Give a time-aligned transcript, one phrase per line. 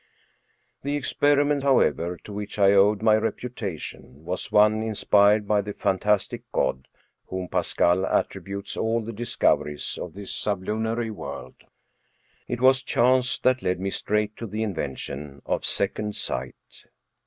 [0.81, 5.77] The experiment, however, to which I owed my reputa tion was one inspired by that
[5.77, 6.89] fantastic god to
[7.27, 11.65] whom Pas cal attributes all the discoveries of this sublunary world:
[12.47, 16.87] it was chance that led me straight to the invention of second sight.